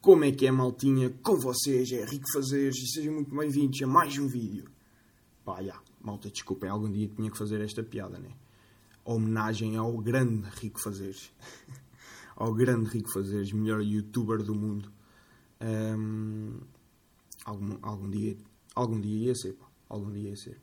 [0.00, 1.10] Como é que é, maltinha?
[1.10, 4.64] Com vocês, é Rico Fazeres e sejam muito bem-vindos a mais um vídeo.
[5.44, 8.30] Pá, já, malta, desculpem, algum dia tinha que fazer esta piada, né?
[9.04, 11.32] Homenagem ao grande Rico Fazeres.
[12.36, 14.92] ao grande Rico Fazeres, melhor youtuber do mundo.
[15.60, 16.60] Um,
[17.44, 18.36] algum, algum dia,
[18.76, 19.66] algum dia ia ser, pá.
[19.88, 20.60] Algum dia ia ser.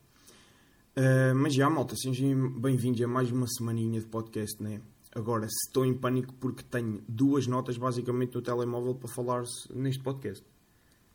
[0.96, 4.80] Uh, mas já, malta, sejam bem-vindos a mais uma semaninha de podcast, né?
[5.16, 10.44] Agora, estou em pânico porque tenho duas notas basicamente no telemóvel para falar neste podcast.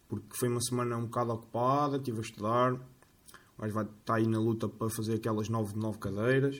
[0.09, 2.80] Porque foi uma semana um bocado ocupada, estive a estudar,
[3.55, 6.58] mas vai estar aí na luta para fazer aquelas nove de nove cadeiras.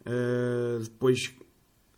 [0.00, 1.34] Uh, depois,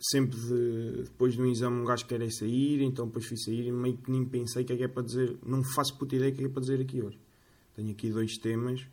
[0.00, 3.96] sempre de, depois do exame, um gajo quer sair, então depois fui sair e meio
[3.96, 5.38] que nem pensei o que é que é para dizer.
[5.46, 7.20] Não faço puta ideia o que é, que é para dizer aqui hoje.
[7.76, 8.84] Tenho aqui dois temas,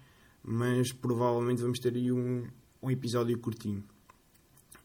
[0.44, 2.46] mas provavelmente vamos ter aí um,
[2.84, 3.84] um episódio curtinho.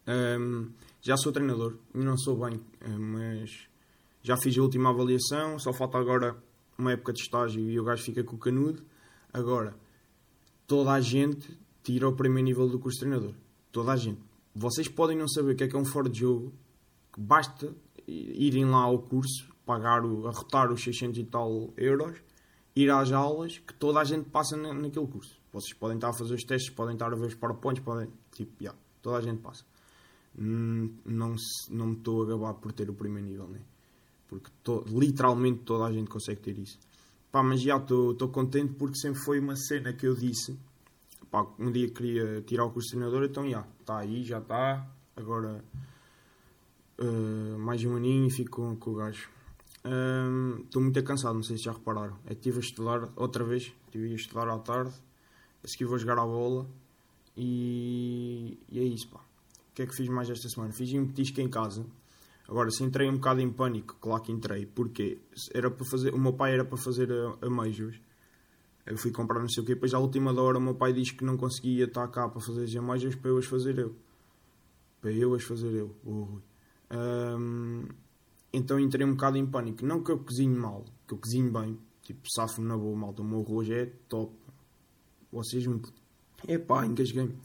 [0.06, 0.70] Um,
[1.06, 3.68] já sou treinador, não sou bem, eh, mas
[4.24, 6.36] já fiz a última avaliação, só falta agora
[6.76, 8.82] uma época de estágio e o gajo fica com o canudo.
[9.32, 9.76] Agora,
[10.66, 13.34] toda a gente tira o primeiro nível do curso de treinador.
[13.70, 14.20] Toda a gente.
[14.52, 16.52] Vocês podem não saber o que é que é um fora de jogo,
[17.16, 17.72] basta
[18.08, 22.18] irem lá ao curso, pagar o, arrotar os 600 e tal euros,
[22.74, 25.38] ir às aulas, que toda a gente passa na, naquele curso.
[25.52, 28.08] Vocês podem estar a fazer os testes, podem estar a ver os PowerPoints, podem.
[28.32, 29.64] Tipo, yeah, toda a gente passa.
[30.38, 31.34] Hum, não,
[31.70, 33.60] não me estou a gabar por ter o primeiro nível, né?
[34.28, 34.50] Porque
[34.88, 36.78] literalmente toda a gente consegue ter isso.
[37.32, 40.58] Pá, mas já estou contente porque sempre foi uma cena que eu disse.
[41.30, 44.86] Pá, um dia queria tirar o curso de treinador, então já, está aí, já está.
[45.16, 45.64] Agora
[46.98, 49.30] uh, mais um aninho e fico com, com o gajo.
[50.64, 52.18] Estou uh, muito cansado, não sei se já repararam.
[52.26, 54.92] É estive a estudar outra vez, estive a estudar à tarde,
[55.64, 56.66] a seguir vou jogar a bola
[57.36, 59.25] e, e é isso, pá
[59.76, 60.72] que é que fiz mais esta semana?
[60.72, 61.84] Fiz um petisco em casa.
[62.48, 65.18] Agora, se entrei um bocado em pânico, claro que entrei, porque
[65.52, 68.00] era para fazer, o meu pai era para fazer a, a meijos.
[68.86, 71.12] Eu fui comprar não sei o quê, depois à última hora o meu pai disse
[71.12, 73.94] que não conseguia estar cá para fazer as ameijos para eu as fazer eu.
[75.00, 76.42] Para eu as fazer eu, o Rui.
[76.90, 77.88] Um,
[78.52, 79.84] então entrei um bocado em pânico.
[79.84, 81.78] Não que eu cozinhe mal, que eu cozinho bem.
[82.02, 83.20] Tipo, safo-me na boa, malta.
[83.20, 84.32] O meu arroz é top.
[85.30, 85.82] Vocês me...
[86.48, 87.36] Epá, engasguei-me.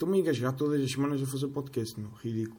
[0.00, 2.08] Estou-me a engajar todas as semanas a fazer podcast, meu.
[2.12, 2.58] Ridículo.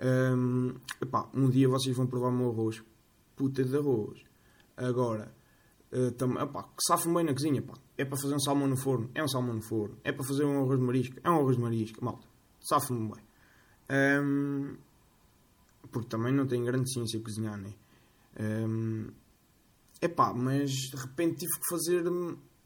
[0.00, 2.82] Um, epá, um dia vocês vão provar o meu arroz.
[3.36, 4.24] Puta de arroz.
[4.78, 5.30] Agora,
[5.92, 7.74] uh, tam, epá, que safo bem na cozinha, pá.
[7.98, 9.10] É para fazer um salmão no forno.
[9.14, 9.98] É um salmão no forno.
[10.02, 11.16] É para fazer um arroz de marisco.
[11.22, 12.02] É um arroz de marisco.
[12.02, 12.26] Malta,
[12.62, 13.24] safo-me bem.
[14.22, 14.76] Um,
[15.92, 17.74] porque também não tenho grande ciência a cozinhar, né?
[18.40, 19.08] Um,
[20.00, 22.04] epá, mas de repente tive que fazer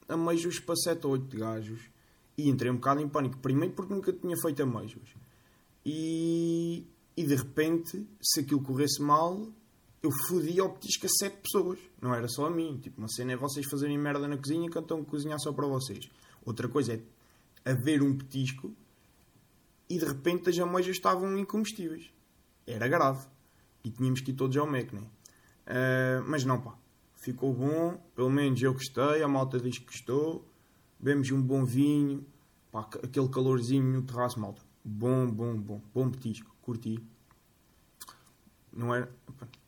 [0.08, 1.93] ameijos para 7 ou 8 gajos
[2.36, 3.38] e entrei um bocado em pânico.
[3.38, 5.14] Primeiro porque nunca tinha feito ameixos.
[5.84, 6.86] E,
[7.16, 9.46] e de repente, se aquilo corresse mal,
[10.02, 11.78] eu fodia o petisco a sete pessoas.
[12.00, 12.78] Não era só a mim.
[12.78, 15.66] Tipo, uma cena é vocês fazerem merda na cozinha que estão a cozinhar só para
[15.66, 16.10] vocês.
[16.44, 18.74] Outra coisa é haver um petisco
[19.88, 22.10] e de repente as ameijas estavam incomestíveis.
[22.66, 23.26] Era grave.
[23.84, 25.02] E tínhamos que ir todos ao MEC, né?
[25.66, 26.74] Uh, mas não, pá.
[27.16, 27.98] Ficou bom.
[28.14, 29.22] Pelo menos eu gostei.
[29.22, 30.44] A malta diz que gostou
[31.04, 32.26] bebemos um bom vinho,
[32.72, 34.62] pá, aquele calorzinho no terraço, malta.
[34.82, 35.82] Bom, bom, bom.
[35.92, 36.98] Bom petisco, curti.
[38.72, 39.14] Não era.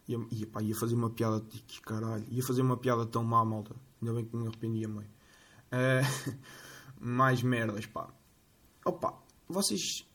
[0.09, 2.25] Ia, ia, pá, ia fazer uma piada que caralho.
[2.31, 3.77] Ia fazer uma piada tão má, malta.
[4.01, 5.09] Ainda bem que me arrependia meio.
[5.71, 6.37] Uh,
[6.99, 8.09] mais merdas, pá.
[8.83, 9.15] Opa,
[9.47, 10.07] vocês.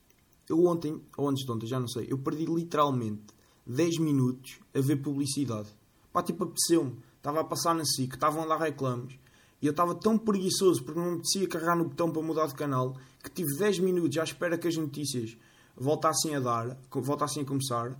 [0.50, 2.08] Eu ontem, ou antes de ontem, já não sei.
[2.10, 3.22] Eu perdi literalmente
[3.68, 5.70] 10 minutos a ver publicidade.
[6.12, 6.98] Pá, tipo, apeteceu-me.
[7.18, 9.20] Estava a passar na SIC, estavam dar reclames.
[9.62, 12.56] E eu estava tão preguiçoso porque não me apetecia carregar no botão para mudar de
[12.56, 15.38] canal que tive 10 minutos à espera que as notícias
[15.76, 17.96] voltassem a dar, voltassem a começar.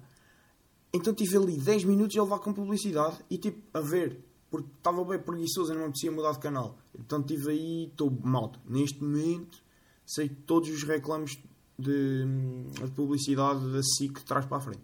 [0.92, 5.06] Então tive ali 10 minutos a levar com publicidade e tipo a ver, porque estava
[5.06, 6.78] bem preguiçoso e não me apetecia mudar de canal.
[6.98, 8.60] Então tive aí, estou malta.
[8.68, 9.62] Neste momento
[10.06, 11.38] sei todos os reclames
[11.78, 12.26] de,
[12.74, 14.84] de publicidade da SIC de trás para a frente.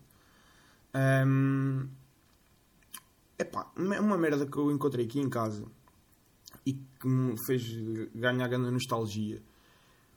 [1.25, 1.87] Um,
[3.37, 5.65] epá, uma merda que eu encontrei aqui em casa
[6.67, 7.63] e que me fez
[8.13, 9.41] ganhar grande nostalgia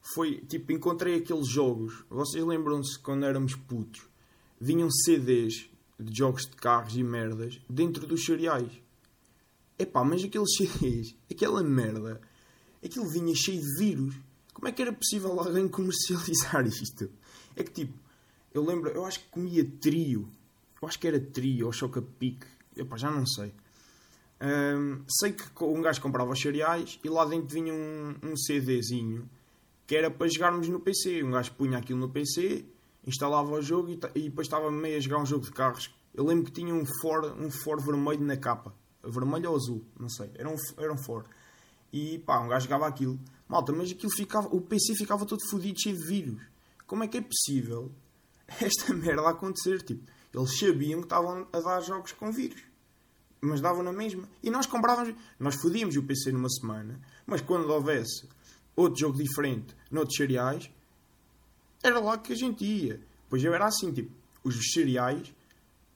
[0.03, 2.05] foi tipo, encontrei aqueles jogos.
[2.11, 4.03] Vocês lembram-se quando éramos putos?
[4.61, 8.73] Vinham CDs de jogos de carros e merdas dentro dos cereais.
[9.79, 12.21] Epá, mas aqueles CDs, aquela merda,
[12.85, 14.17] aquilo vinha cheio de vírus.
[14.53, 17.09] Como é que era possível alguém comercializar isto?
[17.55, 17.95] É que tipo,
[18.53, 20.29] eu lembro, eu acho que comia trio.
[20.83, 22.47] Eu acho que era trio ou choca-pique.
[22.77, 23.53] Epá, já não sei.
[24.43, 29.29] Um, sei que um gajo comprava os cereais e lá dentro vinha um, um CDzinho
[29.87, 31.23] que era para jogarmos no PC.
[31.23, 32.65] Um gajo punha aquilo no PC,
[33.05, 36.25] instalava o jogo e, e depois estava meio a jogar um jogo de carros Eu
[36.25, 38.73] lembro que tinha um Ford, um Ford vermelho na capa.
[39.03, 40.31] Vermelho ou azul, não sei.
[40.37, 41.27] Era um, era um Ford.
[41.93, 43.19] E pá, um gajo jogava aquilo.
[43.49, 46.41] Malta, mas aquilo ficava, o PC ficava todo fodido, cheio de vírus.
[46.87, 47.91] Como é que é possível
[48.63, 49.83] esta merda acontecer?
[49.83, 52.70] Tipo, eles sabiam que estavam a dar jogos com vírus.
[53.41, 54.29] Mas davam na mesma.
[54.43, 55.15] E nós comprávamos.
[55.39, 57.01] Nós fodíamos o PC numa semana.
[57.27, 58.29] Mas quando houvesse
[58.77, 60.71] outro jogo diferente noutros cereais,
[61.83, 63.01] era lá que a gente ia.
[63.29, 64.11] Pois eu era assim, tipo,
[64.45, 65.33] os cereais,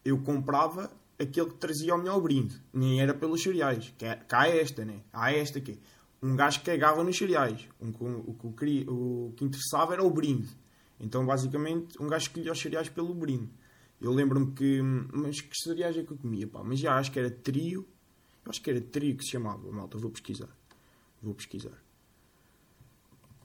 [0.05, 2.61] eu comprava aquele que trazia o melhor brinde.
[2.73, 3.93] Nem era pelos cereais.
[3.99, 5.01] Que é, cá é esta, né?
[5.13, 5.79] Há esta aqui.
[6.23, 7.69] Um gajo que cagava nos cereais.
[7.81, 10.49] Um, o, o, o, o que interessava era o brinde.
[10.99, 13.51] Então, basicamente, um gajo escolhia os cereais pelo brinde.
[14.05, 14.83] Eu lembro-me que.
[14.83, 16.63] Mas que cereais é que eu comia, pá?
[16.63, 17.89] Mas já acho que era trio.
[18.45, 19.97] Eu acho que era trio que se chamava, malta.
[19.97, 20.55] Vou pesquisar.
[21.23, 21.83] Vou pesquisar.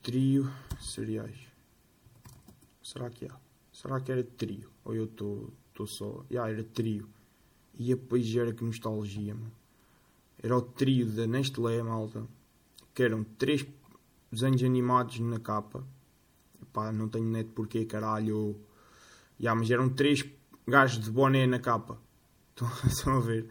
[0.02, 1.38] Trio cereais.
[2.82, 3.34] Será que há?
[3.72, 4.70] Será que era trio?
[4.84, 5.50] Ou eu estou
[5.86, 6.26] só.
[6.30, 7.08] Já, era trio.
[7.78, 9.52] E depois era que nostalgia, mano.
[10.42, 12.26] Era o trio da Nestlé, malta.
[12.92, 13.66] Que eram três
[14.30, 15.82] desenhos animados na capa.
[16.70, 18.60] Pá, não tenho net porquê, caralho.
[19.38, 20.22] Já, mas eram três
[20.70, 21.98] gajos de boné na capa.
[22.86, 23.48] Estão a ver?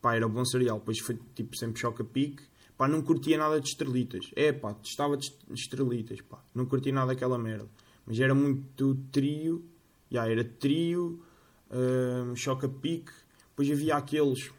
[0.00, 0.78] Pá, era bom cereal.
[0.78, 2.42] Depois foi tipo sempre choca-pique.
[2.76, 4.30] Pá, não curtia nada de estrelitas.
[4.34, 6.42] É, pá, estava de estrelitas, pá.
[6.54, 7.68] Não curtia nada daquela merda.
[8.06, 9.64] Mas era muito trio.
[10.10, 11.22] Já, era trio,
[11.70, 13.12] uh, choca-pique.
[13.50, 14.50] Depois havia aqueles.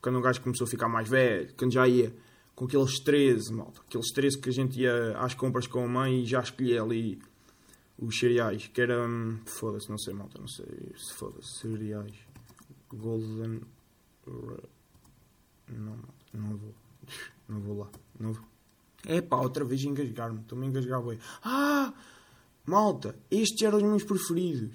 [0.00, 2.14] Quando o gajo começou a ficar mais velho, quando já ia
[2.54, 3.80] com aqueles 13, malta.
[3.86, 7.20] Aqueles 13 que a gente ia às compras com a mãe e já escolhia ali
[7.98, 8.68] os cereais.
[8.68, 9.06] Que era.
[9.06, 10.66] Hum, foda-se, não sei, malta, não sei
[10.96, 11.60] se foda-se.
[11.60, 12.14] Cereais.
[12.92, 13.60] Golden.
[15.68, 15.98] Não,
[16.32, 16.74] não vou.
[17.48, 17.88] Não vou lá.
[18.18, 18.44] Não vou.
[19.06, 20.40] É pá, outra vez engasgar-me.
[20.40, 21.00] Estou-me a engasgar.
[21.44, 21.94] Ah!
[22.66, 24.74] Malta, estes eram os meus preferidos.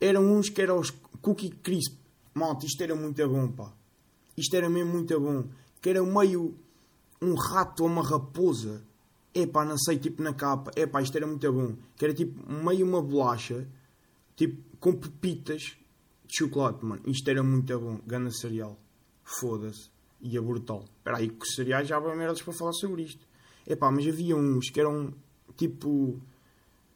[0.00, 1.98] Eram uns que eram os Cookie Crisp.
[2.32, 3.70] Malta, isto era muito bom, pá.
[4.34, 5.44] Isto era mesmo muito bom.
[5.82, 6.56] Que era meio
[7.20, 8.82] um rato ou uma raposa.
[9.32, 10.70] Epá, não sei, tipo na capa.
[10.76, 11.76] Epá, isto era muito bom.
[11.96, 13.66] Que era tipo meio uma bolacha.
[14.34, 15.76] Tipo, com pepitas
[16.26, 17.02] de chocolate, mano.
[17.06, 18.00] Isto era muito bom.
[18.06, 18.78] Gana cereal.
[19.22, 19.90] Foda-se.
[20.20, 20.84] E é brutal.
[20.98, 23.26] Espera aí, que cereais já há merdas para falar sobre isto.
[23.66, 25.14] Epá, mas havia uns que eram
[25.56, 26.20] tipo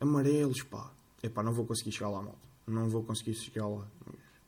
[0.00, 0.92] amarelos, pá.
[1.22, 2.38] Epá, não vou conseguir chegar lá, mal.
[2.66, 3.86] Não vou conseguir chegar lá.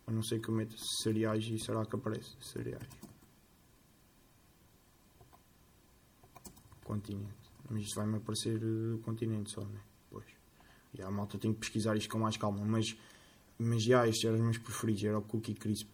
[0.07, 2.89] A não ser que eu meta cereais e será que aparece cereais.
[6.85, 7.46] Continente.
[7.69, 9.81] Mas isto vai-me aparecer uh, continente só, né?
[10.11, 10.27] Pois.
[10.95, 12.65] E a malta tem que pesquisar isto com mais calma.
[12.65, 12.97] Mas,
[13.59, 15.05] mas já, estes eram os meus preferidos.
[15.05, 15.89] Era o Cookie Crisp.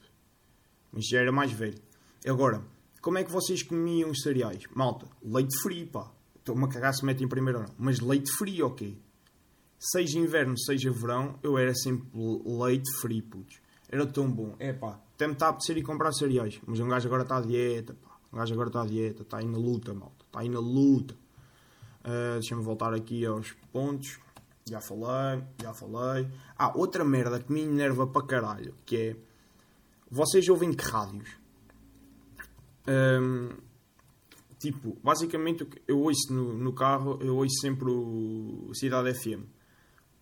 [0.93, 1.81] Mas já era mais velho.
[2.27, 2.63] Agora,
[3.01, 4.65] como é que vocês comiam os cereais?
[4.75, 6.13] Malta, leite frio, pá.
[6.37, 7.75] Estou-me a cagar se metem primeiro ou não.
[7.79, 8.97] Mas leite frio, ok.
[9.79, 13.61] Seja inverno, seja verão, eu era sempre leite frio, putz.
[13.89, 14.55] Era tão bom.
[14.59, 16.61] É pá, até me está a apetecer ir comprar cereais.
[16.67, 18.17] Mas um gajo agora está à dieta, pá.
[18.33, 19.23] Um gajo agora está à dieta.
[19.23, 20.25] Está aí na luta, malta.
[20.25, 21.17] Está aí na luta.
[22.05, 24.19] Uh, Deixa-me voltar aqui aos pontos.
[24.65, 26.29] Já falei, já falei.
[26.57, 29.17] Ah, outra merda que me enerva para caralho, que é...
[30.11, 31.31] Vocês ouvem que rádios?
[32.87, 33.51] Um,
[34.59, 39.45] tipo, basicamente eu ouço no, no, carro, eu ouço sempre o Cidade FM.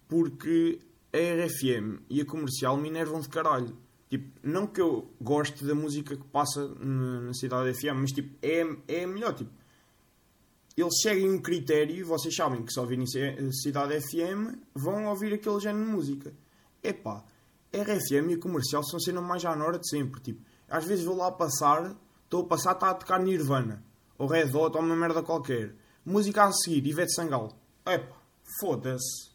[0.08, 0.78] Porque
[1.12, 3.76] a RFM e a comercial me enervam de caralho.
[4.08, 8.34] Tipo, não que eu goste da música que passa na, na Cidade FM, mas tipo,
[8.42, 9.34] é, é melhor.
[9.34, 9.50] Tipo,
[10.80, 13.04] eles seguem um critério, vocês sabem que se ouvirem
[13.52, 16.32] Cidade FM, vão ouvir aquele género de música.
[16.82, 17.24] Epá,
[17.72, 20.20] RFM e comercial são sendo mais à hora de sempre.
[20.20, 23.84] Tipo, às vezes vou lá passar, estou a passar, está a tocar Nirvana,
[24.18, 25.74] ou Red Hot, ou uma merda qualquer.
[26.04, 27.54] Música a seguir, Ivete Sangalo.
[27.86, 28.16] Epá,
[28.60, 29.30] foda-se.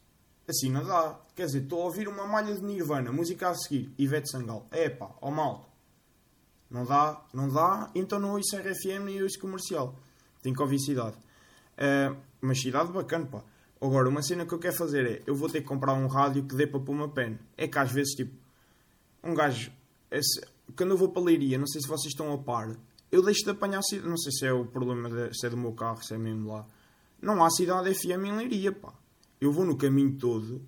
[0.48, 1.20] Assim não dá.
[1.36, 4.68] Quer dizer, estou a ouvir uma malha de Nirvana, música a seguir, Ivete Sangalo.
[4.72, 5.68] Epá, ó oh malta.
[6.70, 9.96] Não dá, não dá, então não ouço RFM nem ouço comercial.
[10.42, 11.18] Tenho que ouvir cidade.
[11.78, 13.44] Uh, mas cidade bacana, pá.
[13.82, 16.44] Agora, uma cena que eu quero fazer é, eu vou ter que comprar um rádio
[16.44, 17.38] que dê para pôr uma pen.
[17.58, 18.34] É que às vezes, tipo,
[19.24, 19.72] um gajo,
[20.10, 20.42] esse,
[20.76, 22.76] quando eu vou para a Leiria, não sei se vocês estão a par,
[23.12, 25.74] eu deixo de apanhar, não sei se é o problema, de, se é do meu
[25.74, 26.66] carro, se é mesmo lá.
[27.22, 28.94] Não há cidade FM em Leiria, pá.
[29.40, 30.62] Eu vou no caminho todo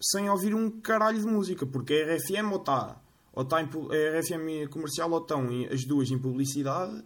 [0.00, 3.00] sem ouvir um caralho de música, porque a RFM ou está,
[3.32, 7.04] ou está em, a RFM comercial ou estão as duas em publicidade,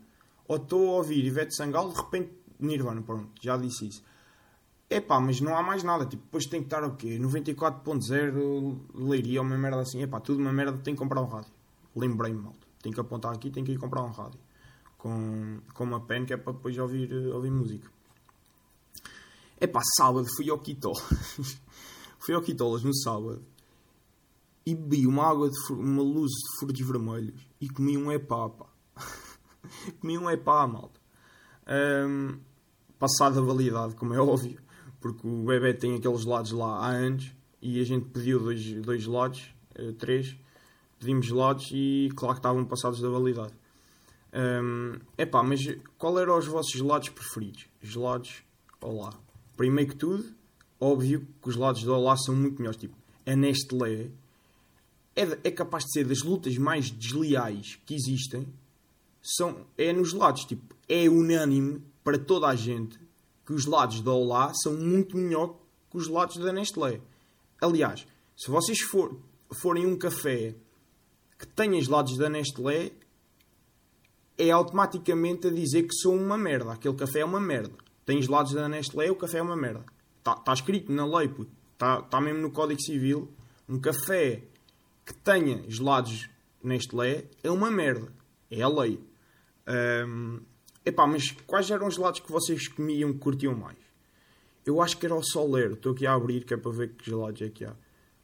[0.49, 4.03] ou estou a ouvir Ivete Sangalo, de repente Nirvana, pronto, já disse isso.
[4.89, 6.07] É pá, mas não há mais nada.
[6.07, 7.19] Tipo, depois tem que estar o quê?
[7.19, 10.03] 94.0 leiria uma merda assim.
[10.03, 11.51] É pá, tudo uma merda, tem que comprar um rádio.
[11.95, 12.55] Lembrei-me, mal.
[12.83, 14.39] Tenho que apontar aqui, tenho que ir comprar um rádio.
[14.97, 17.91] Com, com uma pen que é para depois ouvir, ouvir música.
[19.73, 21.01] Pá, sábado fui ao Quitolas.
[22.21, 23.43] fui ao Quitolas no sábado.
[24.65, 28.67] e bebi uma água de uma luz de frutos vermelhos e comi um epá, pá.
[30.01, 30.96] comi um epá, malta.
[31.69, 32.39] Um,
[32.99, 34.61] passada a validade, como é óbvio,
[35.01, 39.03] porque o bebê tem aqueles gelados lá há anos e a gente pediu dois, dois
[39.03, 40.37] gelados, uh, três,
[40.99, 43.53] pedimos gelados e claro que estavam passados da validade.
[44.33, 45.61] Um, epá, mas
[45.97, 47.67] qual eram os vossos gelados preferidos?
[47.83, 48.43] Gelados,
[48.81, 49.13] olá.
[49.57, 50.25] Primeiro que tudo,
[50.79, 52.79] óbvio que os gelados de olá são muito melhores.
[52.79, 52.95] Tipo,
[53.25, 54.11] a Nestlé
[55.17, 58.47] é, é capaz de ser das lutas mais desleais que existem.
[59.23, 60.45] São, é nos gelados.
[60.45, 62.99] Tipo, é unânime para toda a gente
[63.45, 65.57] que os gelados da Olá são muito melhor
[65.91, 67.01] que os gelados da Nestlé.
[67.61, 69.17] Aliás, se vocês for,
[69.61, 70.55] forem um café
[71.39, 72.93] que tenha gelados da Nestlé,
[74.39, 76.73] é automaticamente a dizer que são uma merda.
[76.73, 77.75] Aquele café é uma merda.
[78.05, 79.85] Tem gelados da Nestlé, o café é uma merda.
[80.19, 81.33] Está tá escrito na lei,
[81.73, 83.31] Está tá mesmo no Código Civil.
[83.69, 84.43] Um café
[85.05, 86.29] que tenha gelados
[86.63, 88.13] Nestlé é uma merda.
[88.51, 89.01] É a lei.
[90.07, 90.41] Um,
[90.87, 93.77] epá, mas quais eram os gelados que vocês comiam que curtiam mais?
[94.65, 95.73] Eu acho que era o Soler.
[95.73, 97.75] Estou aqui a abrir que é para ver que gelados é que há.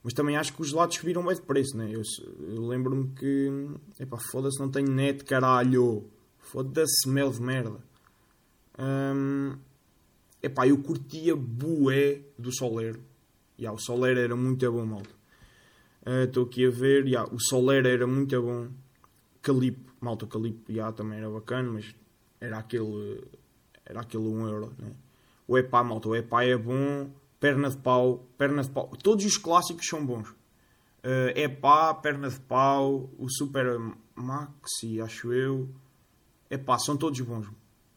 [0.03, 1.91] Mas também acho que os gelados subiram bem de preço, né?
[1.93, 2.03] Eu,
[2.41, 3.51] eu lembro-me que.
[4.01, 6.09] Epá, foda-se, não tenho net, caralho.
[6.39, 7.79] Foda-se, mel de merda.
[8.79, 9.57] Um,
[10.43, 12.99] epá, eu curtia bué do Soler.
[13.59, 15.11] Yeah, o Soler era muito bom, malta.
[16.05, 17.07] Ah, estou uh, aqui a ver.
[17.07, 18.69] Yeah, o Soler era muito bom.
[19.41, 21.95] Calipo, malta, Calipo yeah, também era bacana, mas
[22.43, 23.23] era aquele.
[23.85, 24.93] Era aquele 1 euro, né?
[25.47, 28.89] O Epá, malta, o Epá é bom perna de pau, perna de pau.
[29.03, 30.29] Todos os clássicos são bons.
[30.29, 33.81] Uh, é pá, perna de pau, o Super
[34.15, 35.69] Maxi, acho eu.
[36.49, 37.49] É pá, são todos bons.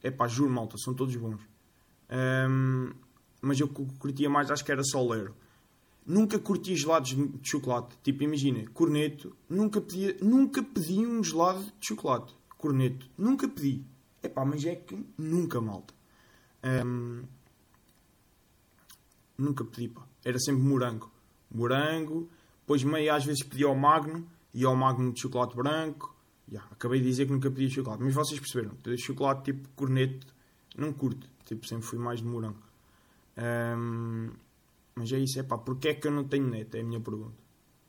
[0.01, 1.41] É pá, juro, malta, são todos bons.
[2.49, 2.91] Um,
[3.41, 5.35] mas eu curtia mais, acho que era Solero.
[6.05, 7.97] Nunca curti gelados de chocolate.
[8.03, 9.35] Tipo, imagina, corneto.
[9.49, 9.83] Nunca
[10.21, 12.35] nunca pedi um gelado de chocolate.
[12.57, 13.07] Corneto.
[13.17, 13.83] Nunca pedi.
[14.25, 15.93] É pá, mas é que nunca, malta.
[16.63, 17.23] Um,
[19.37, 20.01] nunca pedi, pá.
[20.23, 21.11] Era sempre morango.
[21.51, 22.27] Morango,
[22.61, 26.15] depois meio às vezes pedi ao Magno e ao Magno de chocolate branco.
[26.49, 28.75] Yeah, acabei de dizer que nunca pedi chocolate, mas vocês perceberam.
[28.97, 30.27] Chocolate tipo corneto,
[30.75, 31.27] não curto.
[31.45, 32.57] Tipo, sempre fui mais de morango.
[33.37, 34.31] Um,
[34.95, 35.43] mas é isso, é.
[35.43, 36.75] Porquê é que eu não tenho net?
[36.75, 37.37] É a minha pergunta.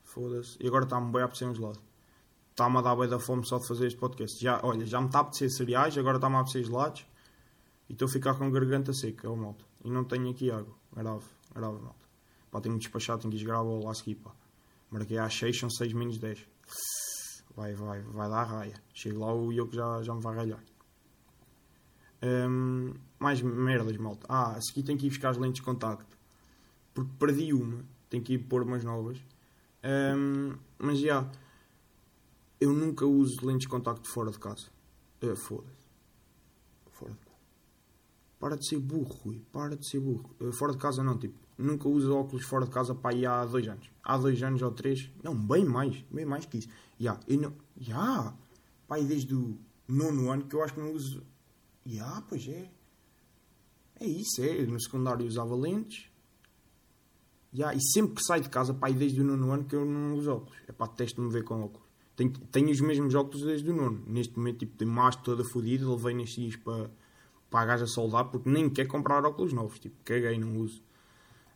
[0.03, 0.57] Foda-se.
[0.61, 1.79] E agora está-me bem a apetecer um gelado.
[2.57, 4.43] Está-me a dar bem da fome só de fazer este podcast.
[4.43, 7.05] Já, olha, já me está a apetecer cereais, agora está-me a apetecer gelados.
[7.87, 9.63] E estou a ficar com garganta seca, o moto.
[9.85, 10.73] E não tenho aqui água.
[10.91, 11.23] Grave.
[11.53, 12.07] Grave, malta.
[12.49, 14.31] Pá, tenho que despachar, tenho que ir gravar lá seguir, pá.
[14.89, 16.47] Marquei às 6, são 6 menos 10.
[17.55, 18.81] Vai, vai, vai dar raia.
[18.91, 20.63] Chego lá o que já, já me vai ralhar.
[22.23, 24.25] Um, mais merdas, malta.
[24.27, 26.17] Ah, a seguir tenho que ir buscar as lentes de contacto.
[26.95, 27.85] Porque perdi uma.
[28.09, 29.19] Tenho que ir pôr umas novas.
[29.83, 31.29] Um, mas já.
[32.59, 34.67] Eu nunca uso lentes de contacto fora de casa.
[35.21, 35.87] Uh, Foda-se.
[36.91, 37.27] Fora de
[38.39, 39.41] para de ser burro, Rui.
[39.51, 40.29] Para de ser burro.
[40.39, 41.37] Uh, fora de casa não, tipo.
[41.57, 43.89] Nunca uso óculos fora de casa para aí há dois anos.
[44.03, 45.09] Há dois anos ou três.
[45.23, 46.03] Não, bem mais.
[46.11, 46.69] Bem mais que isso.
[46.99, 47.19] Já.
[47.27, 47.53] Yeah, não...
[47.81, 48.37] Yeah.
[48.87, 51.23] Pai, desde o nono ano que eu acho que não uso...
[51.85, 52.71] Já, yeah, pois é.
[53.99, 54.65] É isso, é.
[54.65, 56.11] No secundário usava lentes.
[57.51, 60.15] Yeah, e sempre que saio de casa, pai, desde o nono ano que eu não
[60.15, 60.57] uso óculos.
[60.67, 61.87] É para testo-me ver com óculos.
[62.17, 64.03] Tenho, tenho os mesmos óculos desde o nono.
[64.07, 65.89] Neste momento, tipo, tenho mais toda fodida.
[65.89, 66.89] Levei nestes dias para
[67.49, 69.79] para a gaja soldar porque nem quer comprar óculos novos.
[69.79, 70.81] Tipo, caguei, não uso.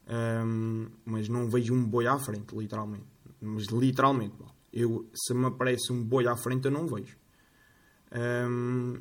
[0.08, 3.06] Um, mas não vejo um boi à frente, literalmente.
[3.40, 4.36] Mas literalmente,
[4.72, 7.18] eu, se me aparece um boi à frente, eu não vejo.
[8.48, 9.00] Um,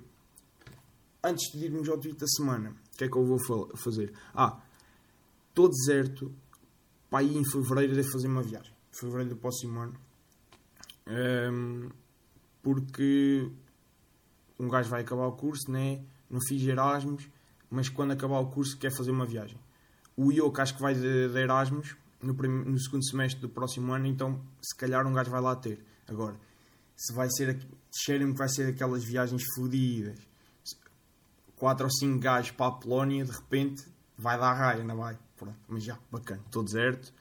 [1.22, 3.38] antes de irmos ao tweet da semana, o que é que eu vou
[3.76, 4.12] fazer?
[4.34, 4.60] Ah,
[5.48, 6.32] estou deserto.
[7.08, 8.72] Para ir em fevereiro, devo fazer uma viagem.
[8.92, 9.94] Fevereiro do próximo ano.
[11.06, 11.88] Um,
[12.62, 13.50] porque
[14.58, 16.04] um gajo vai acabar o curso, né?
[16.30, 17.28] não fiz Erasmus,
[17.68, 19.58] mas quando acabar o curso quer fazer uma viagem.
[20.16, 24.06] O IOC acho que vai de, de Erasmus no, no, segundo semestre do próximo ano,
[24.06, 25.84] então se calhar um gajo vai lá ter.
[26.06, 26.38] Agora,
[26.96, 27.58] se vai ser,
[27.92, 30.18] cheira-me que vai ser aquelas viagens fodidas,
[31.56, 33.84] quatro ou cinco gajos para a Polónia, de repente
[34.16, 35.18] vai dar raia, não vai?
[35.36, 37.12] Pronto, mas já, bacana, estou deserto,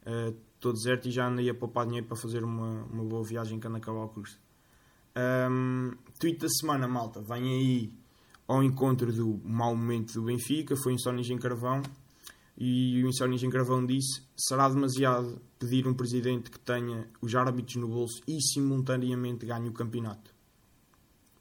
[0.00, 0.36] estou
[0.68, 3.76] uh, deserto e já andei a poupar dinheiro para fazer uma, uma boa viagem quando
[3.76, 4.38] acabar o curso.
[5.16, 7.92] Um, tweet da semana, malta, vem aí
[8.46, 11.82] ao encontro do mau momento do Benfica, foi Insónias em Carvão,
[12.56, 17.76] e o Insónias em Carvão disse: será demasiado pedir um presidente que tenha os árbitros
[17.76, 20.32] no bolso e simultaneamente ganhe o campeonato.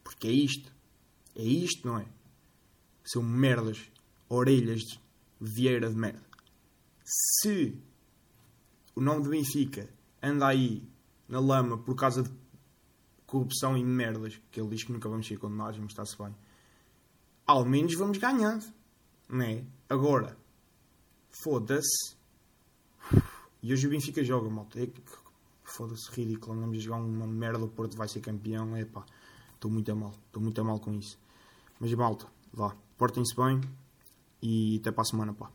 [0.04, 0.72] Porque é isto.
[1.36, 2.06] É isto, não é?
[3.04, 3.80] São merdas,
[4.30, 5.00] orelhas de
[5.40, 6.24] vieira de merda.
[7.04, 7.76] Se
[8.96, 9.90] o nome do Benfica
[10.22, 10.88] anda aí
[11.28, 12.32] na lama por causa de
[13.26, 16.36] corrupção e merdas, que ele diz que nunca vamos ser condenados, mas está-se bem.
[17.46, 18.60] Ao menos vamos ganhar,
[19.28, 19.64] não é?
[19.90, 20.38] Agora,
[21.44, 22.16] foda-se.
[23.62, 24.80] E hoje o Benfica joga, malta.
[24.80, 24.88] É
[25.64, 26.54] Foda-se, ridículo.
[26.54, 28.76] Andamos a jogar uma merda, o Porto vai ser campeão.
[28.76, 29.06] É pá,
[29.56, 30.14] estou muito a mal.
[30.28, 31.18] Estou muito a mal com isso.
[31.80, 32.76] Mas malta, vá.
[32.98, 33.62] Portem-se bem
[34.42, 35.52] e até para a semana, pá.